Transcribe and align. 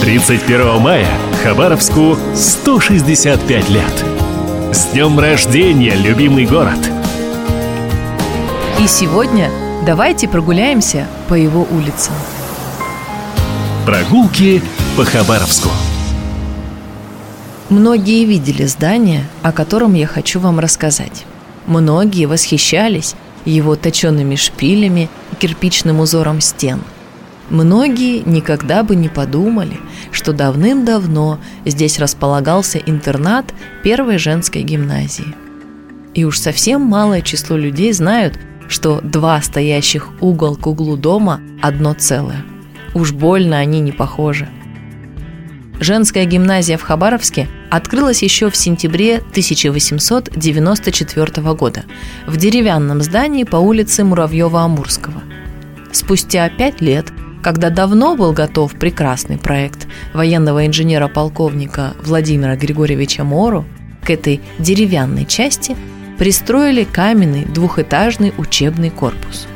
31 0.00 0.78
мая 0.80 1.08
Хабаровску 1.42 2.16
165 2.34 3.68
лет. 3.70 4.04
С 4.72 4.92
днем 4.92 5.18
рождения, 5.18 5.94
любимый 5.94 6.46
город! 6.46 6.78
И 8.80 8.86
сегодня 8.86 9.50
давайте 9.86 10.28
прогуляемся 10.28 11.06
по 11.28 11.34
его 11.34 11.66
улицам. 11.70 12.14
Прогулки 13.86 14.62
по 14.96 15.04
Хабаровску. 15.04 15.70
Многие 17.70 18.24
видели 18.24 18.66
здание, 18.66 19.24
о 19.42 19.50
котором 19.50 19.94
я 19.94 20.06
хочу 20.06 20.40
вам 20.40 20.60
рассказать. 20.60 21.24
Многие 21.66 22.26
восхищались 22.26 23.14
его 23.44 23.76
точенными 23.76 24.36
шпилями 24.36 25.08
и 25.32 25.36
кирпичным 25.36 26.00
узором 26.00 26.40
стен– 26.40 26.80
Многие 27.50 28.28
никогда 28.28 28.82
бы 28.82 28.96
не 28.96 29.08
подумали, 29.08 29.78
что 30.10 30.32
давным-давно 30.32 31.38
здесь 31.64 32.00
располагался 32.00 32.78
интернат 32.78 33.54
первой 33.84 34.18
женской 34.18 34.62
гимназии. 34.62 35.34
И 36.14 36.24
уж 36.24 36.38
совсем 36.38 36.80
малое 36.82 37.22
число 37.22 37.56
людей 37.56 37.92
знают, 37.92 38.38
что 38.68 39.00
два 39.00 39.40
стоящих 39.42 40.10
угол 40.20 40.56
к 40.56 40.66
углу 40.66 40.96
дома– 40.96 41.40
одно 41.62 41.94
целое. 41.94 42.44
Уж 42.94 43.12
больно 43.12 43.58
они 43.58 43.78
не 43.80 43.92
похожи. 43.92 44.48
Женская 45.78 46.24
гимназия 46.24 46.78
в 46.78 46.82
Хабаровске 46.82 47.48
открылась 47.70 48.22
еще 48.22 48.48
в 48.50 48.56
сентябре 48.56 49.18
1894 49.18 51.54
года 51.54 51.84
в 52.26 52.38
деревянном 52.38 53.02
здании 53.02 53.44
по 53.44 53.56
улице 53.56 54.02
Муравьева-Амурского. 54.02 55.22
Спустя 55.92 56.48
пять 56.48 56.80
лет– 56.80 57.06
когда 57.46 57.70
давно 57.70 58.16
был 58.16 58.32
готов 58.32 58.72
прекрасный 58.74 59.38
проект 59.38 59.86
военного 60.12 60.66
инженера-полковника 60.66 61.94
Владимира 62.02 62.56
Григорьевича 62.56 63.22
Мору, 63.22 63.64
к 64.02 64.10
этой 64.10 64.40
деревянной 64.58 65.26
части 65.26 65.76
пристроили 66.18 66.82
каменный 66.82 67.44
двухэтажный 67.44 68.34
учебный 68.36 68.90
корпус. 68.90 69.46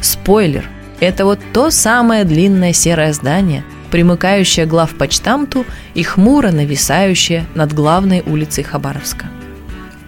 Спойлер– 0.00 0.64
это 1.00 1.26
вот 1.26 1.38
то 1.52 1.70
самое 1.70 2.24
длинное 2.24 2.72
серое 2.72 3.12
здание, 3.12 3.62
примыкающее 3.90 4.64
к 4.64 4.70
главпочтамту 4.70 5.66
и 5.92 6.02
хмуро 6.02 6.50
нависающее 6.50 7.44
над 7.54 7.74
главной 7.74 8.22
улицей 8.24 8.64
Хабаровска. 8.64 9.26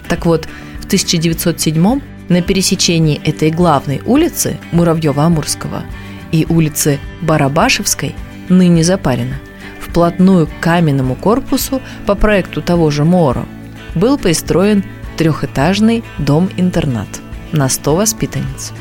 Так 0.08 0.24
вот, 0.24 0.48
в 0.80 0.86
1907 0.86 2.00
на 2.30 2.40
пересечении 2.40 3.20
этой 3.22 3.50
главной 3.50 4.00
улицы 4.06 4.56
Муравьева-Амурского– 4.72 5.82
и 6.34 6.46
улицы 6.48 6.98
Барабашевской, 7.22 8.16
ныне 8.48 8.82
Запарина, 8.82 9.36
вплотную 9.80 10.48
к 10.48 10.50
каменному 10.60 11.14
корпусу 11.14 11.80
по 12.06 12.16
проекту 12.16 12.60
того 12.60 12.90
же 12.90 13.04
Моро 13.04 13.46
был 13.94 14.18
пристроен 14.18 14.82
трехэтажный 15.16 16.02
дом-интернат 16.18 17.06
на 17.52 17.68
100 17.68 17.94
воспитанниц. 17.94 18.72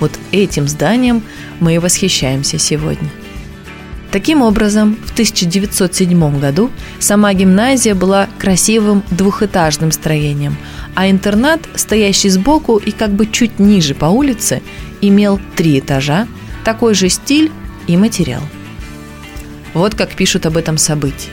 Вот 0.00 0.10
этим 0.32 0.66
зданием 0.66 1.22
мы 1.60 1.76
и 1.76 1.78
восхищаемся 1.78 2.58
сегодня. 2.58 3.08
Таким 4.10 4.42
образом, 4.42 4.96
в 5.06 5.12
1907 5.12 6.40
году 6.40 6.70
сама 6.98 7.32
гимназия 7.32 7.94
была 7.94 8.28
красивым 8.38 9.04
двухэтажным 9.12 9.92
строением, 9.92 10.56
а 10.96 11.08
интернат, 11.08 11.60
стоящий 11.76 12.30
сбоку 12.30 12.76
и 12.78 12.90
как 12.90 13.12
бы 13.12 13.26
чуть 13.26 13.60
ниже 13.60 13.94
по 13.94 14.06
улице, 14.06 14.62
имел 15.00 15.38
три 15.54 15.78
этажа 15.78 16.26
такой 16.66 16.94
же 16.94 17.08
стиль 17.08 17.52
и 17.86 17.96
материал. 17.96 18.42
Вот 19.72 19.94
как 19.94 20.10
пишут 20.16 20.46
об 20.46 20.56
этом 20.56 20.78
событии. 20.78 21.30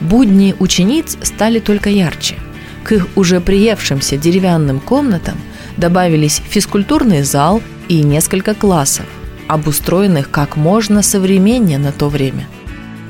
Будни 0.00 0.54
учениц 0.60 1.18
стали 1.22 1.58
только 1.58 1.90
ярче. 1.90 2.36
К 2.84 2.92
их 2.92 3.08
уже 3.16 3.40
приевшимся 3.40 4.16
деревянным 4.16 4.78
комнатам 4.78 5.36
добавились 5.76 6.40
физкультурный 6.48 7.24
зал 7.24 7.62
и 7.88 8.00
несколько 8.04 8.54
классов, 8.54 9.06
обустроенных 9.48 10.30
как 10.30 10.56
можно 10.56 11.02
современнее 11.02 11.78
на 11.78 11.90
то 11.90 12.08
время. 12.08 12.46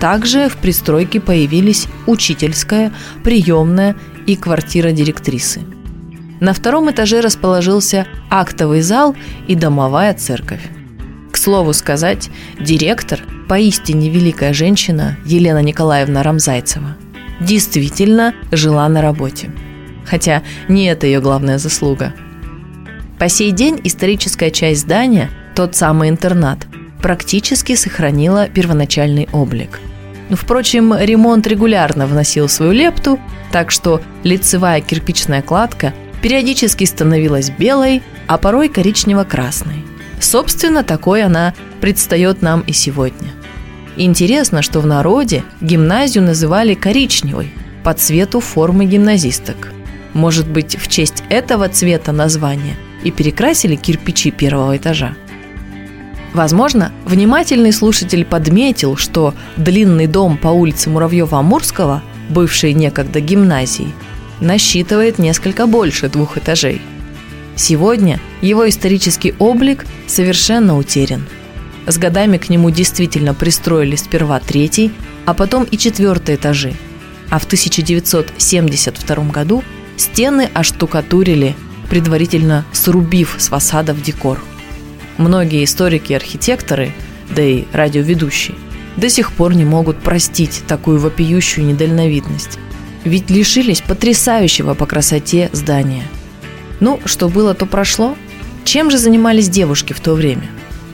Также 0.00 0.48
в 0.48 0.56
пристройке 0.56 1.20
появились 1.20 1.88
учительская, 2.06 2.90
приемная 3.22 3.96
и 4.26 4.36
квартира 4.36 4.92
директрисы. 4.92 5.60
На 6.40 6.54
втором 6.54 6.90
этаже 6.90 7.20
расположился 7.20 8.06
актовый 8.30 8.80
зал 8.80 9.14
и 9.46 9.54
домовая 9.54 10.14
церковь 10.14 10.62
слову 11.44 11.74
сказать, 11.74 12.30
директор, 12.58 13.20
поистине 13.48 14.08
великая 14.08 14.54
женщина 14.54 15.18
Елена 15.26 15.62
Николаевна 15.62 16.22
Рамзайцева, 16.22 16.96
действительно 17.38 18.34
жила 18.50 18.88
на 18.88 19.02
работе. 19.02 19.50
Хотя 20.06 20.42
не 20.68 20.86
это 20.86 21.06
ее 21.06 21.20
главная 21.20 21.58
заслуга. 21.58 22.14
По 23.18 23.28
сей 23.28 23.52
день 23.52 23.78
историческая 23.84 24.50
часть 24.50 24.82
здания, 24.82 25.30
тот 25.54 25.76
самый 25.76 26.08
интернат, 26.08 26.66
практически 27.02 27.74
сохранила 27.76 28.48
первоначальный 28.48 29.28
облик. 29.32 29.80
Но, 30.30 30.36
впрочем, 30.36 30.94
ремонт 30.98 31.46
регулярно 31.46 32.06
вносил 32.06 32.48
свою 32.48 32.72
лепту, 32.72 33.20
так 33.52 33.70
что 33.70 34.00
лицевая 34.22 34.80
кирпичная 34.80 35.42
кладка 35.42 35.92
периодически 36.22 36.84
становилась 36.84 37.50
белой, 37.50 38.02
а 38.26 38.38
порой 38.38 38.70
коричнево-красной– 38.70 39.84
Собственно, 40.20 40.82
такой 40.82 41.22
она 41.22 41.54
предстает 41.80 42.42
нам 42.42 42.60
и 42.62 42.72
сегодня. 42.72 43.32
Интересно, 43.96 44.62
что 44.62 44.80
в 44.80 44.86
народе 44.86 45.44
гимназию 45.60 46.24
называли 46.24 46.74
коричневой 46.74 47.52
по 47.84 47.94
цвету 47.94 48.40
формы 48.40 48.86
гимназисток. 48.86 49.72
Может 50.14 50.48
быть, 50.48 50.76
в 50.76 50.88
честь 50.88 51.22
этого 51.28 51.68
цвета 51.68 52.12
названия 52.12 52.76
и 53.02 53.10
перекрасили 53.10 53.76
кирпичи 53.76 54.30
первого 54.30 54.76
этажа. 54.76 55.14
Возможно, 56.32 56.90
внимательный 57.04 57.72
слушатель 57.72 58.24
подметил, 58.24 58.96
что 58.96 59.34
длинный 59.56 60.08
дом 60.08 60.36
по 60.36 60.48
улице 60.48 60.90
Муравьева-Амурского, 60.90 62.00
бывший 62.28 62.72
некогда 62.72 63.20
гимназией, 63.20 63.94
насчитывает 64.40 65.18
несколько 65.18 65.66
больше 65.66 66.08
двух 66.08 66.38
этажей– 66.38 66.80
Сегодня 67.56 68.20
его 68.42 68.68
исторический 68.68 69.34
облик 69.38 69.86
совершенно 70.06 70.76
утерян. 70.76 71.24
С 71.86 71.98
годами 71.98 72.38
к 72.38 72.48
нему 72.48 72.70
действительно 72.70 73.34
пристроили 73.34 73.96
сперва 73.96 74.40
третий, 74.40 74.92
а 75.24 75.34
потом 75.34 75.64
и 75.64 75.78
четвертый 75.78 76.34
этажи. 76.36 76.74
А 77.30 77.38
в 77.38 77.44
1972 77.44 79.16
году 79.30 79.62
стены 79.96 80.50
оштукатурили, 80.52 81.54
предварительно 81.88 82.64
срубив 82.72 83.36
с 83.38 83.48
фасадов 83.48 84.02
декор. 84.02 84.42
Многие 85.16 85.64
историки 85.64 86.12
и 86.12 86.16
архитекторы, 86.16 86.92
да 87.34 87.42
и 87.42 87.64
радиоведущие, 87.72 88.56
до 88.96 89.08
сих 89.08 89.32
пор 89.32 89.54
не 89.54 89.64
могут 89.64 89.98
простить 89.98 90.62
такую 90.66 90.98
вопиющую 90.98 91.64
недальновидность. 91.66 92.58
Ведь 93.04 93.30
лишились 93.30 93.80
потрясающего 93.80 94.74
по 94.74 94.86
красоте 94.86 95.50
здания– 95.52 96.04
ну, 96.80 97.00
что 97.04 97.28
было, 97.28 97.54
то 97.54 97.66
прошло. 97.66 98.16
Чем 98.64 98.90
же 98.90 98.98
занимались 98.98 99.48
девушки 99.48 99.92
в 99.92 100.00
то 100.00 100.14
время? 100.14 100.44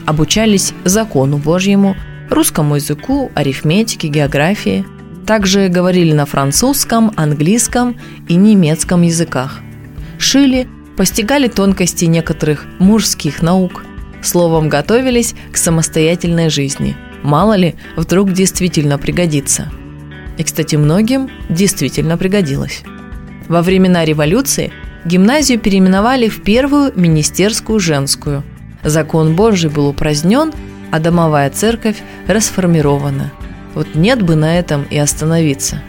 Обучались 0.05 0.73
закону 0.83 1.37
Божьему, 1.37 1.95
русскому 2.29 2.75
языку, 2.75 3.31
арифметике, 3.35 4.07
географии. 4.07 4.85
Также 5.25 5.67
говорили 5.67 6.13
на 6.13 6.25
французском, 6.25 7.11
английском 7.15 7.95
и 8.27 8.35
немецком 8.35 9.03
языках. 9.03 9.59
Шили, 10.17 10.67
постигали 10.97 11.47
тонкости 11.47 12.05
некоторых 12.05 12.65
мужских 12.79 13.41
наук. 13.41 13.85
Словом, 14.21 14.69
готовились 14.69 15.33
к 15.51 15.57
самостоятельной 15.57 16.49
жизни. 16.49 16.95
Мало 17.23 17.55
ли, 17.55 17.75
вдруг 17.95 18.33
действительно 18.33 18.97
пригодится. 18.97 19.71
И, 20.37 20.43
кстати, 20.43 20.75
многим 20.75 21.29
действительно 21.49 22.17
пригодилось. 22.17 22.83
Во 23.47 23.61
времена 23.61 24.05
революции 24.05 24.71
Гимназию 25.03 25.59
переименовали 25.59 26.29
в 26.29 26.43
первую 26.43 26.93
министерскую 26.95 27.79
женскую. 27.79 28.43
Закон 28.83 29.35
Божий 29.35 29.69
был 29.69 29.87
упразднен, 29.87 30.53
а 30.91 30.99
домовая 30.99 31.49
церковь 31.49 31.97
расформирована. 32.27 33.31
Вот 33.73 33.95
нет 33.95 34.21
бы 34.21 34.35
на 34.35 34.59
этом 34.59 34.83
и 34.83 34.97
остановиться. 34.97 35.81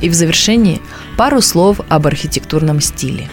И 0.00 0.08
в 0.08 0.14
завершении 0.14 0.80
пару 1.18 1.42
слов 1.42 1.80
об 1.88 2.06
архитектурном 2.06 2.80
стиле. 2.80 3.28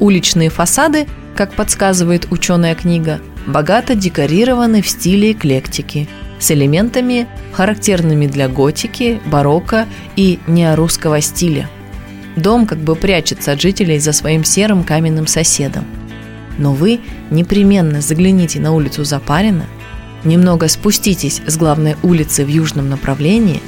Уличные 0.00 0.50
фасады, 0.50 1.06
как 1.36 1.52
подсказывает 1.52 2.32
ученая 2.32 2.74
книга, 2.74 3.20
богато 3.46 3.94
декорированы 3.94 4.82
в 4.82 4.88
стиле 4.88 5.32
эклектики, 5.32 6.08
с 6.40 6.50
элементами, 6.50 7.28
характерными 7.52 8.26
для 8.26 8.48
готики, 8.48 9.20
барокко 9.26 9.86
и 10.16 10.40
неорусского 10.48 11.20
стиля– 11.20 11.70
Дом 12.36 12.66
как 12.66 12.78
бы 12.78 12.96
прячется 12.96 13.52
от 13.52 13.60
жителей 13.60 13.98
за 13.98 14.12
своим 14.12 14.44
серым 14.44 14.84
каменным 14.84 15.26
соседом. 15.26 15.84
Но 16.58 16.72
вы 16.72 17.00
непременно 17.30 18.00
загляните 18.00 18.60
на 18.60 18.72
улицу 18.72 19.04
Запарина, 19.04 19.66
Немного 20.24 20.68
спуститесь 20.68 21.42
с 21.46 21.56
главной 21.56 21.96
улицы 22.02 22.44
в 22.44 22.48
южном 22.48 22.88
направлении 22.88 23.60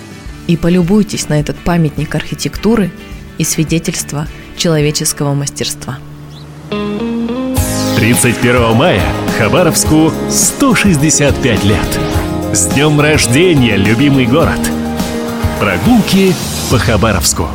и 0.46 0.56
полюбуйтесь 0.56 1.28
на 1.28 1.38
этот 1.38 1.56
памятник 1.56 2.14
архитектуры 2.14 2.90
и 3.36 3.44
свидетельство 3.44 4.26
человеческого 4.56 5.34
мастерства. 5.34 5.98
31 7.96 8.74
мая 8.74 9.02
Хабаровску 9.38 10.12
165 10.30 11.64
лет. 11.64 12.00
С 12.54 12.66
днем 12.68 13.00
рождения, 13.00 13.76
любимый 13.76 14.26
город! 14.26 14.60
Прогулки 15.60 16.34
по 16.70 16.78
Хабаровску. 16.78 17.48